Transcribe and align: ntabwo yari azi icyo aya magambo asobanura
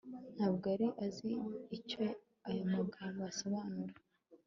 ntabwo 0.35 0.65
yari 0.73 0.87
azi 1.05 1.31
icyo 1.77 2.01
aya 2.49 2.65
magambo 2.75 3.21
asobanura 3.31 3.93